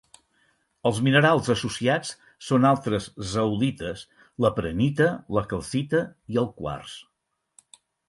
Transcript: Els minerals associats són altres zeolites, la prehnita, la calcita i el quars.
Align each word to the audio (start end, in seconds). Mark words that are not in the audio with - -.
Els 0.89 1.01
minerals 1.07 1.49
associats 1.55 2.15
són 2.47 2.65
altres 2.71 3.11
zeolites, 3.35 4.09
la 4.47 4.53
prehnita, 4.59 5.13
la 5.39 5.47
calcita 5.55 6.05
i 6.37 6.45
el 6.47 6.53
quars. 6.61 7.01